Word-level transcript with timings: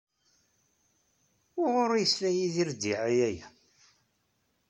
Wuɣur 1.57 1.89
ay 1.91 2.01
yesla 2.03 2.29
Yidir 2.37 2.69
ddiɛaya-a? 2.73 3.47